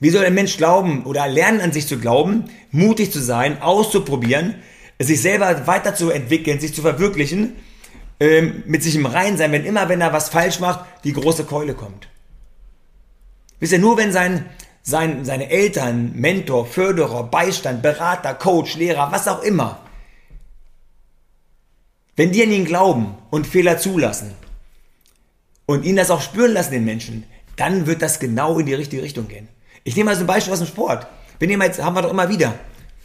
Wie 0.00 0.10
soll 0.10 0.24
ein 0.24 0.34
Mensch 0.34 0.56
glauben 0.56 1.04
oder 1.04 1.26
lernen 1.26 1.60
an 1.60 1.72
sich 1.72 1.86
zu 1.86 1.98
glauben, 1.98 2.44
mutig 2.70 3.10
zu 3.12 3.20
sein, 3.20 3.60
auszuprobieren, 3.60 4.54
sich 4.98 5.20
selber 5.20 5.66
weiterzuentwickeln, 5.66 6.60
sich 6.60 6.74
zu 6.74 6.82
verwirklichen, 6.82 7.56
ähm, 8.20 8.62
mit 8.66 8.82
sich 8.82 8.94
im 8.96 9.06
Rein 9.06 9.36
sein, 9.36 9.52
wenn 9.52 9.64
immer, 9.64 9.88
wenn 9.88 10.00
er 10.00 10.12
was 10.12 10.28
falsch 10.28 10.60
macht, 10.60 10.84
die 11.04 11.12
große 11.12 11.44
Keule 11.44 11.74
kommt. 11.74 12.08
Wisst 13.60 13.72
ihr, 13.72 13.78
nur 13.78 13.96
wenn 13.96 14.12
sein, 14.12 14.46
sein, 14.88 15.24
seine 15.24 15.50
Eltern, 15.50 16.12
Mentor, 16.14 16.66
Förderer, 16.66 17.24
Beistand, 17.24 17.82
Berater, 17.82 18.34
Coach, 18.34 18.76
Lehrer, 18.76 19.12
was 19.12 19.28
auch 19.28 19.42
immer, 19.42 19.80
wenn 22.16 22.32
die 22.32 22.42
an 22.42 22.50
ihn 22.50 22.64
glauben 22.64 23.14
und 23.30 23.46
Fehler 23.46 23.78
zulassen 23.78 24.34
und 25.66 25.84
ihn 25.84 25.96
das 25.96 26.10
auch 26.10 26.20
spüren 26.20 26.52
lassen, 26.52 26.72
den 26.72 26.84
Menschen, 26.84 27.24
dann 27.56 27.86
wird 27.86 28.02
das 28.02 28.18
genau 28.18 28.58
in 28.58 28.66
die 28.66 28.74
richtige 28.74 29.02
Richtung 29.02 29.28
gehen. 29.28 29.48
Ich 29.84 29.94
nehme 29.94 30.10
mal 30.10 30.16
so 30.16 30.22
ein 30.22 30.26
Beispiel 30.26 30.52
aus 30.52 30.58
dem 30.58 30.68
Sport. 30.68 31.06
Wir 31.38 31.46
nehmen 31.46 31.62
jetzt, 31.62 31.82
haben 31.82 31.94
wir 31.94 32.02
doch 32.02 32.10
immer 32.10 32.28
wieder. 32.28 32.58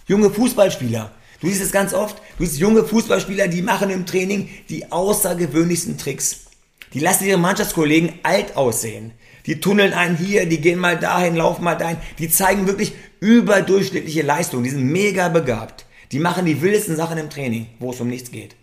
Junge 0.08 0.30
Fußballspieler. 0.30 1.12
Du 1.42 1.48
siehst 1.48 1.62
es 1.62 1.72
ganz 1.72 1.94
oft. 1.94 2.18
Du 2.38 2.46
siehst 2.46 2.60
junge 2.60 2.84
Fußballspieler, 2.84 3.48
die 3.48 3.62
machen 3.62 3.90
im 3.90 4.06
Training 4.06 4.50
die 4.70 4.92
außergewöhnlichsten 4.92 5.98
Tricks. 5.98 6.46
Die 6.94 7.00
lassen 7.00 7.26
ihre 7.26 7.40
Mannschaftskollegen 7.40 8.20
alt 8.24 8.56
aussehen. 8.56 9.12
Die 9.46 9.60
tunneln 9.60 9.94
einen 9.94 10.16
hier, 10.16 10.46
die 10.46 10.62
gehen 10.62 10.80
mal 10.80 10.98
dahin, 10.98 11.36
laufen 11.36 11.64
mal 11.64 11.76
dahin. 11.76 11.98
Die 12.20 12.30
zeigen 12.30 12.68
wirklich 12.68 12.94
überdurchschnittliche 13.20 14.22
Leistungen. 14.22 14.64
Die 14.64 14.70
sind 14.70 14.86
mega 14.86 15.30
begabt. 15.30 15.86
Die 16.12 16.20
machen 16.20 16.46
die 16.46 16.62
wildesten 16.62 16.96
Sachen 16.96 17.18
im 17.18 17.30
Training, 17.30 17.68
wo 17.80 17.92
es 17.92 18.00
um 18.00 18.08
nichts 18.08 18.32
geht. 18.32 18.56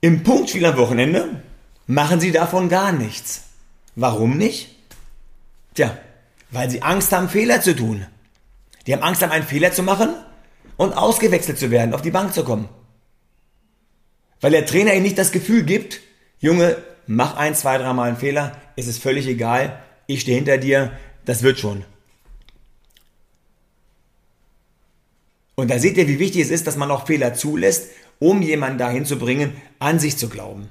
Im 0.00 0.22
Punktspiel 0.22 0.64
am 0.64 0.76
Wochenende 0.76 1.42
machen 1.86 2.20
sie 2.20 2.32
davon 2.32 2.68
gar 2.68 2.92
nichts. 2.92 3.44
Warum 3.94 4.36
nicht? 4.36 4.74
Tja, 5.74 5.96
weil 6.50 6.70
sie 6.70 6.82
Angst 6.82 7.12
haben, 7.12 7.28
Fehler 7.28 7.60
zu 7.60 7.76
tun. 7.76 8.06
Die 8.86 8.92
haben 8.92 9.02
Angst 9.02 9.22
haben, 9.22 9.32
einen 9.32 9.46
Fehler 9.46 9.72
zu 9.72 9.82
machen 9.82 10.14
und 10.76 10.96
ausgewechselt 10.96 11.58
zu 11.58 11.70
werden, 11.70 11.94
auf 11.94 12.02
die 12.02 12.10
Bank 12.10 12.34
zu 12.34 12.44
kommen. 12.44 12.68
Weil 14.40 14.52
der 14.52 14.66
Trainer 14.66 14.94
ihnen 14.94 15.02
nicht 15.02 15.18
das 15.18 15.32
Gefühl 15.32 15.64
gibt, 15.64 16.00
Junge, 16.46 16.76
mach 17.08 17.36
ein, 17.36 17.56
zwei, 17.56 17.76
dreimal 17.76 18.06
einen 18.06 18.16
Fehler, 18.16 18.52
es 18.76 18.86
ist 18.86 19.02
völlig 19.02 19.26
egal, 19.26 19.82
ich 20.06 20.20
stehe 20.20 20.36
hinter 20.36 20.58
dir, 20.58 20.92
das 21.24 21.42
wird 21.42 21.58
schon. 21.58 21.84
Und 25.56 25.72
da 25.72 25.80
seht 25.80 25.96
ihr, 25.96 26.06
wie 26.06 26.20
wichtig 26.20 26.42
es 26.42 26.50
ist, 26.50 26.68
dass 26.68 26.76
man 26.76 26.92
auch 26.92 27.08
Fehler 27.08 27.34
zulässt, 27.34 27.88
um 28.20 28.42
jemanden 28.42 28.78
dahin 28.78 29.04
zu 29.04 29.18
bringen, 29.18 29.60
an 29.80 29.98
sich 29.98 30.18
zu 30.18 30.28
glauben. 30.28 30.68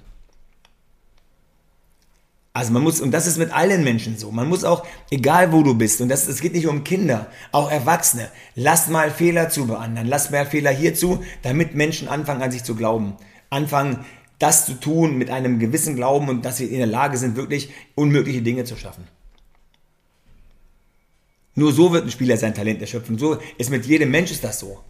Also 2.54 2.72
man 2.72 2.84
muss, 2.84 3.02
und 3.02 3.12
das 3.12 3.28
ist 3.28 3.38
mit 3.38 3.52
allen 3.52 3.84
Menschen 3.84 4.18
so, 4.18 4.32
man 4.32 4.48
muss 4.48 4.64
auch, 4.64 4.88
egal 5.12 5.52
wo 5.52 5.62
du 5.62 5.74
bist, 5.74 6.00
und 6.00 6.10
es 6.10 6.40
geht 6.40 6.54
nicht 6.54 6.68
um 6.68 6.86
Kinder, 6.86 7.30
auch 7.52 7.70
Erwachsene, 7.70 8.30
lass 8.56 8.88
mal 8.88 9.12
Fehler 9.12 9.50
zu 9.50 9.68
bei 9.68 9.90
lass 10.04 10.30
mehr 10.30 10.46
Fehler 10.46 10.72
hierzu, 10.72 11.22
damit 11.42 11.76
Menschen 11.76 12.08
anfangen 12.08 12.44
an 12.44 12.52
sich 12.52 12.64
zu 12.64 12.76
glauben. 12.76 13.18
Anfangen, 13.50 14.06
das 14.40 14.66
zu 14.66 14.74
tun 14.74 15.18
mit 15.18 15.30
einem 15.30 15.60
gewissen 15.60 15.96
Glauben 15.96 16.30
und 16.30 16.44
dass 16.44 16.58
sie 16.58 16.66
in 16.66 16.78
der 16.78 16.88
Lage 16.88 17.18
sind, 17.18 17.36
wirklich 17.36 17.70
unmögliche 17.96 18.42
Dinge 18.42 18.66
zu 18.66 18.76
schaffen. 18.76 19.08
Nur 21.56 21.72
so 21.72 21.94
wird 21.94 22.04
ein 22.04 22.12
Spieler 22.12 22.36
sein 22.36 22.54
Talent 22.54 22.82
erschöpfen. 22.82 23.18
So 23.18 23.40
ist 23.58 23.70
mit 23.70 23.86
jedem 23.86 24.12
Mensch 24.12 24.32
ist 24.32 24.44
das 24.44 24.60
so. 24.60 24.84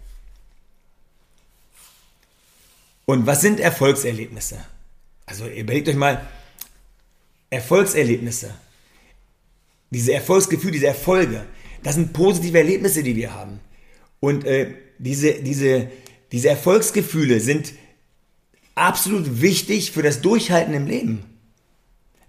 Und 3.05 3.27
was 3.27 3.41
sind 3.41 3.59
Erfolgserlebnisse? 3.59 4.57
Also 5.27 5.47
überlegt 5.47 5.87
euch 5.87 5.95
mal, 5.95 6.25
Erfolgserlebnisse, 7.51 8.53
diese 9.91 10.13
Erfolgsgefühle, 10.13 10.73
diese 10.73 10.87
Erfolge, 10.87 11.45
das 11.83 11.95
sind 11.95 12.13
positive 12.13 12.57
Erlebnisse, 12.57 13.03
die 13.03 13.15
wir 13.15 13.33
haben. 13.33 13.59
Und 14.19 14.43
äh, 14.45 14.73
diese, 14.97 15.33
diese, 15.35 15.91
diese 16.31 16.49
Erfolgsgefühle 16.49 17.39
sind 17.39 17.73
absolut 18.75 19.41
wichtig 19.41 19.91
für 19.91 20.03
das 20.03 20.21
Durchhalten 20.21 20.73
im 20.73 20.85
Leben. 20.85 21.23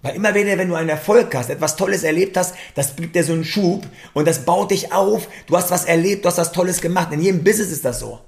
Weil 0.03 0.17
immer 0.17 0.35
wieder, 0.35 0.57
wenn 0.57 0.69
du 0.69 0.75
einen 0.75 0.89
Erfolg 0.89 1.35
hast, 1.35 1.51
etwas 1.51 1.77
Tolles 1.77 2.05
erlebt 2.05 2.37
hast, 2.37 2.55
das 2.75 2.95
gibt 2.95 3.17
dir 3.17 3.25
so 3.25 3.33
einen 3.33 3.45
Schub 3.45 3.87
und 4.15 4.29
das 4.29 4.45
baut 4.45 4.71
dich 4.71 4.93
auf. 4.93 5.29
Du 5.47 5.57
hast 5.57 5.71
was 5.71 5.85
erlebt, 5.85 6.25
du 6.25 6.29
hast 6.29 6.39
was 6.39 6.53
Tolles 6.53 6.81
gemacht. 6.81 7.13
In 7.13 7.23
jedem 7.23 7.43
Business 7.43 7.73
ist 7.73 7.85
das 7.85 8.01
so. 8.01 8.21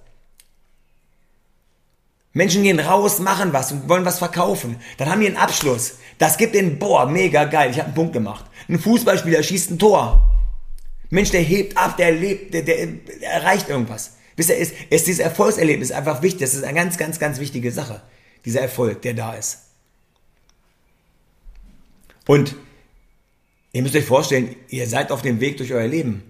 Menschen 2.32 2.62
gehen 2.62 2.80
raus, 2.80 3.20
machen 3.20 3.52
was 3.52 3.72
und 3.72 3.88
wollen 3.88 4.04
was 4.04 4.18
verkaufen. 4.18 4.76
Dann 4.96 5.10
haben 5.10 5.20
die 5.20 5.28
einen 5.28 5.37
Abschluss. 5.37 5.94
Das 6.18 6.37
gibt 6.37 6.54
den, 6.54 6.78
boah, 6.78 7.06
mega 7.06 7.44
geil, 7.44 7.70
ich 7.70 7.78
habe 7.78 7.87
einen 7.87 7.94
Punkt 7.94 8.12
gemacht. 8.12 8.44
Ein 8.68 8.78
Fußballspieler 8.78 9.42
schießt 9.42 9.70
ein 9.70 9.78
Tor. 9.78 10.25
Mensch, 11.10 11.30
der 11.30 11.40
hebt 11.40 11.76
ab, 11.76 11.96
der 11.96 12.12
lebt, 12.12 12.52
der, 12.54 12.62
der, 12.62 12.87
der 12.87 13.30
erreicht 13.30 13.68
irgendwas. 13.68 14.17
Wisst 14.38 14.50
ihr, 14.50 14.57
ist, 14.57 14.73
ist 14.88 15.09
dieses 15.09 15.18
Erfolgserlebnis 15.18 15.90
einfach 15.90 16.23
wichtig. 16.23 16.42
Das 16.42 16.54
ist 16.54 16.62
eine 16.62 16.78
ganz, 16.78 16.97
ganz, 16.97 17.18
ganz 17.18 17.40
wichtige 17.40 17.73
Sache. 17.73 18.02
Dieser 18.45 18.61
Erfolg, 18.61 19.02
der 19.02 19.14
da 19.14 19.35
ist. 19.35 19.62
Und 22.25 22.54
ihr 23.73 23.83
müsst 23.83 23.97
euch 23.97 24.04
vorstellen, 24.04 24.54
ihr 24.68 24.87
seid 24.87 25.11
auf 25.11 25.23
dem 25.23 25.40
Weg 25.40 25.57
durch 25.57 25.73
euer 25.73 25.88
Leben. 25.88 26.23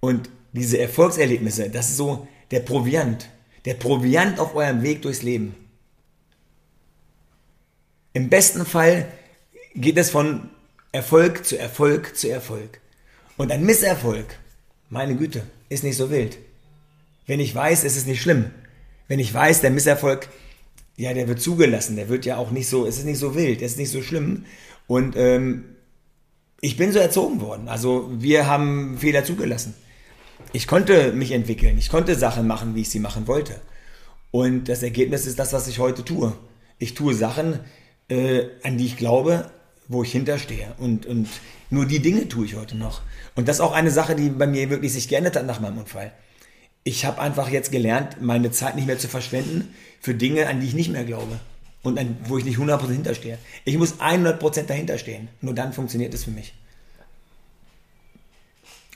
Und 0.00 0.28
diese 0.52 0.78
Erfolgserlebnisse, 0.78 1.70
das 1.70 1.90
ist 1.90 1.96
so 1.96 2.26
der 2.50 2.60
Proviant. 2.60 3.30
Der 3.66 3.74
Proviant 3.74 4.40
auf 4.40 4.56
eurem 4.56 4.82
Weg 4.82 5.02
durchs 5.02 5.22
Leben. 5.22 5.54
Im 8.14 8.28
besten 8.30 8.66
Fall 8.66 9.06
geht 9.76 9.96
es 9.96 10.10
von 10.10 10.50
Erfolg 10.90 11.46
zu 11.46 11.56
Erfolg 11.56 12.16
zu 12.16 12.28
Erfolg. 12.28 12.80
Und 13.36 13.52
ein 13.52 13.64
Misserfolg, 13.64 14.26
meine 14.90 15.14
Güte, 15.14 15.44
ist 15.68 15.84
nicht 15.84 15.96
so 15.96 16.10
wild. 16.10 16.38
Wenn 17.26 17.40
ich 17.40 17.54
weiß, 17.54 17.84
es 17.84 17.96
ist 17.96 18.06
nicht 18.06 18.22
schlimm. 18.22 18.50
Wenn 19.08 19.18
ich 19.18 19.32
weiß, 19.32 19.60
der 19.60 19.70
Misserfolg, 19.70 20.28
ja, 20.96 21.12
der 21.12 21.28
wird 21.28 21.40
zugelassen, 21.40 21.96
der 21.96 22.08
wird 22.08 22.24
ja 22.24 22.36
auch 22.36 22.50
nicht 22.50 22.68
so, 22.68 22.86
es 22.86 22.98
ist 22.98 23.04
nicht 23.04 23.18
so 23.18 23.34
wild, 23.34 23.62
es 23.62 23.72
ist 23.72 23.78
nicht 23.78 23.90
so 23.90 24.02
schlimm. 24.02 24.44
Und 24.86 25.16
ähm, 25.16 25.64
ich 26.60 26.76
bin 26.76 26.92
so 26.92 26.98
erzogen 26.98 27.40
worden. 27.40 27.68
Also 27.68 28.10
wir 28.12 28.46
haben 28.46 28.96
Fehler 28.98 29.24
zugelassen. 29.24 29.74
Ich 30.52 30.66
konnte 30.66 31.12
mich 31.12 31.32
entwickeln, 31.32 31.76
ich 31.78 31.90
konnte 31.90 32.14
Sachen 32.14 32.46
machen, 32.46 32.74
wie 32.74 32.82
ich 32.82 32.88
sie 32.88 33.00
machen 33.00 33.26
wollte. 33.26 33.60
Und 34.30 34.64
das 34.68 34.82
Ergebnis 34.82 35.26
ist 35.26 35.38
das, 35.38 35.52
was 35.52 35.68
ich 35.68 35.78
heute 35.78 36.04
tue. 36.04 36.32
Ich 36.78 36.94
tue 36.94 37.14
Sachen, 37.14 37.60
äh, 38.08 38.44
an 38.62 38.78
die 38.78 38.86
ich 38.86 38.96
glaube, 38.96 39.50
wo 39.88 40.02
ich 40.02 40.12
hinterstehe. 40.12 40.74
Und, 40.78 41.06
und 41.06 41.28
nur 41.70 41.86
die 41.86 42.00
Dinge 42.00 42.28
tue 42.28 42.46
ich 42.46 42.54
heute 42.54 42.76
noch. 42.76 43.02
Und 43.34 43.48
das 43.48 43.56
ist 43.56 43.60
auch 43.60 43.72
eine 43.72 43.90
Sache, 43.90 44.14
die 44.14 44.28
bei 44.28 44.46
mir 44.46 44.70
wirklich 44.70 44.92
sich 44.92 45.08
geändert 45.08 45.36
hat 45.36 45.46
nach 45.46 45.60
meinem 45.60 45.78
Unfall. 45.78 46.12
Ich 46.86 47.04
habe 47.04 47.20
einfach 47.20 47.48
jetzt 47.48 47.72
gelernt, 47.72 48.22
meine 48.22 48.52
Zeit 48.52 48.76
nicht 48.76 48.86
mehr 48.86 48.96
zu 48.96 49.08
verschwenden 49.08 49.74
für 50.00 50.14
Dinge, 50.14 50.46
an 50.46 50.60
die 50.60 50.68
ich 50.68 50.74
nicht 50.74 50.88
mehr 50.88 51.02
glaube. 51.02 51.40
Und 51.82 51.98
an, 51.98 52.16
wo 52.26 52.38
ich 52.38 52.44
nicht 52.44 52.58
100% 52.58 52.86
hinterstehe. 52.86 53.38
Ich 53.64 53.76
muss 53.76 53.94
100% 53.94 54.62
dahinter 54.66 54.96
stehen. 54.96 55.26
Nur 55.40 55.52
dann 55.52 55.72
funktioniert 55.72 56.14
es 56.14 56.22
für 56.22 56.30
mich. 56.30 56.54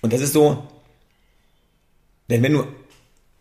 Und 0.03 0.13
das 0.13 0.21
ist 0.21 0.35
so, 0.35 0.69
denn 2.31 2.45
wenn 2.45 2.53
du 2.53 2.65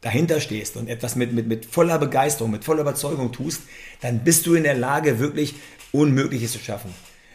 dahinter 0.02 0.42
stehst 0.42 0.78
und 0.78 0.90
etwas 0.90 1.16
mit, 1.16 1.32
mit, 1.32 1.46
mit 1.46 1.68
voller 1.68 2.00
Begeisterung, 2.00 2.50
mit 2.50 2.64
voller 2.64 2.82
Überzeugung 2.82 3.32
tust, 3.32 3.62
dann 4.02 4.24
bist 4.24 4.48
du 4.48 4.56
in 4.56 4.64
der 4.64 4.76
Lage, 4.76 5.20
wirklich 5.20 5.54
Unmögliches 5.92 6.54
zu 6.54 6.60
schaffen. 6.60 6.92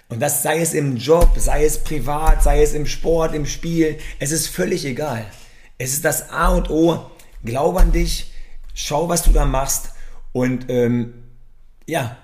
Und 0.09 0.19
das 0.19 0.43
sei 0.43 0.61
es 0.61 0.75
im 0.75 0.97
Job, 0.97 1.37
sei 1.39 1.65
es 1.65 1.79
privat, 1.79 2.43
sei 2.43 2.61
es 2.61 2.75
im 2.75 2.87
Sport, 2.87 3.37
im 3.37 3.47
Spiel, 3.47 3.99
es 4.19 4.33
ist 4.33 4.49
völlig 4.49 4.85
egal. 4.85 5.31
Es 5.79 5.93
ist 5.93 6.05
das 6.05 6.31
A 6.31 6.49
und 6.49 6.71
O. 6.71 7.11
Glaub 7.45 7.77
an 7.77 7.93
dich, 7.93 8.33
schau, 8.75 9.09
was 9.09 9.23
du 9.23 9.33
da 9.33 9.45
machst 9.45 9.91
und 10.33 10.67
ähm, 10.69 11.15
ja, 11.87 12.17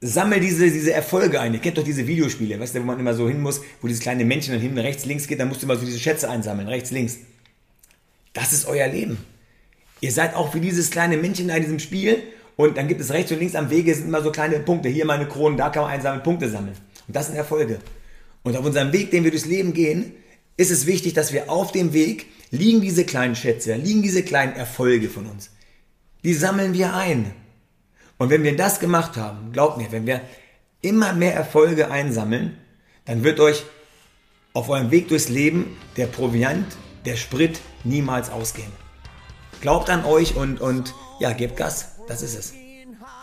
sammel 0.00 0.40
diese, 0.40 0.70
diese 0.70 0.92
Erfolge 0.92 1.40
ein. 1.40 1.54
Ihr 1.54 1.60
kennt 1.60 1.78
doch 1.78 1.84
diese 1.84 2.06
Videospiele, 2.06 2.58
weißt 2.58 2.74
du, 2.74 2.80
wo 2.80 2.84
man 2.84 2.98
immer 2.98 3.14
so 3.14 3.28
hin 3.28 3.40
muss, 3.40 3.60
wo 3.80 3.88
dieses 3.88 4.02
kleine 4.02 4.24
Männchen 4.24 4.52
dann 4.52 4.62
hinten 4.62 4.78
rechts, 4.78 5.04
links 5.04 5.26
geht, 5.26 5.40
dann 5.40 5.48
musst 5.48 5.62
du 5.62 5.66
immer 5.66 5.76
so 5.76 5.84
diese 5.84 5.98
Schätze 5.98 6.28
einsammeln, 6.28 6.68
rechts, 6.68 6.90
links. 6.90 7.18
Das 8.32 8.52
ist 8.52 8.66
euer 8.66 8.88
Leben. 8.88 9.18
Ihr 10.00 10.10
seid 10.10 10.34
auch 10.34 10.54
wie 10.54 10.60
dieses 10.60 10.90
kleine 10.90 11.16
Männchen 11.16 11.48
in 11.48 11.62
diesem 11.62 11.78
Spiel 11.78 12.22
und 12.56 12.76
dann 12.76 12.88
gibt 12.88 13.00
es 13.00 13.12
rechts 13.12 13.30
und 13.30 13.38
links 13.38 13.54
am 13.54 13.70
Wege 13.70 13.94
sind 13.94 14.08
immer 14.08 14.22
so 14.22 14.32
kleine 14.32 14.58
Punkte. 14.60 14.88
Hier 14.88 15.04
meine 15.04 15.28
Kronen, 15.28 15.56
da 15.56 15.70
kann 15.70 15.82
man 15.84 15.92
einsammeln, 15.92 16.22
Punkte 16.22 16.48
sammeln. 16.48 16.76
Und 17.06 17.14
das 17.14 17.26
sind 17.26 17.36
Erfolge. 17.36 17.78
Und 18.42 18.56
auf 18.56 18.64
unserem 18.64 18.92
Weg, 18.92 19.10
den 19.10 19.22
wir 19.22 19.30
durchs 19.30 19.46
Leben 19.46 19.72
gehen, 19.72 20.12
ist 20.62 20.70
es 20.70 20.86
wichtig, 20.86 21.12
dass 21.12 21.32
wir 21.32 21.50
auf 21.50 21.72
dem 21.72 21.92
Weg 21.92 22.26
liegen 22.50 22.80
diese 22.80 23.04
kleinen 23.04 23.34
Schätze, 23.36 23.74
liegen 23.74 24.02
diese 24.02 24.22
kleinen 24.22 24.54
Erfolge 24.54 25.08
von 25.08 25.26
uns. 25.26 25.50
Die 26.24 26.34
sammeln 26.34 26.72
wir 26.72 26.94
ein. 26.94 27.32
Und 28.18 28.30
wenn 28.30 28.44
wir 28.44 28.56
das 28.56 28.78
gemacht 28.78 29.16
haben, 29.16 29.52
glaubt 29.52 29.78
mir, 29.78 29.90
wenn 29.90 30.06
wir 30.06 30.20
immer 30.80 31.12
mehr 31.12 31.34
Erfolge 31.34 31.90
einsammeln, 31.90 32.56
dann 33.04 33.24
wird 33.24 33.40
euch 33.40 33.64
auf 34.52 34.68
eurem 34.68 34.90
Weg 34.90 35.08
durchs 35.08 35.28
Leben 35.28 35.76
der 35.96 36.06
Proviant 36.06 36.66
der 37.04 37.16
Sprit 37.16 37.60
niemals 37.84 38.30
ausgehen. 38.30 38.70
Glaubt 39.60 39.90
an 39.90 40.04
euch 40.04 40.36
und, 40.36 40.60
und 40.60 40.94
ja, 41.18 41.32
gebt 41.32 41.56
Gas. 41.56 41.96
Das 42.06 42.22
ist 42.22 42.38
es. 42.38 42.52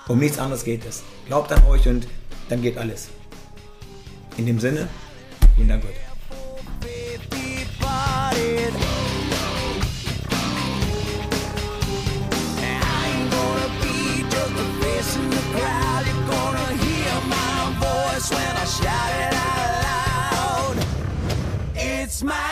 Um 0.08 0.20
nichts 0.20 0.40
anderes 0.40 0.64
geht 0.64 0.86
es. 0.86 1.04
Glaubt 1.28 1.52
an 1.52 1.64
euch 1.68 1.88
und 1.88 2.08
dann 2.50 2.62
geht 2.62 2.78
alles. 2.78 3.10
In 4.38 4.46
dem 4.46 4.60
Sinne, 4.60 4.88
vielen 5.56 5.70
Dank 5.70 5.84
heute. 5.84 6.09
smile. 22.20 22.49